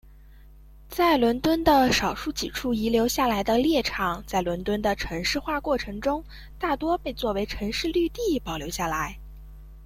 [0.89, 6.23] 在伦敦的少数几处遗留下来的猎场在伦敦的城市化过程中
[6.57, 9.19] 大多被作为城市绿地保留下来。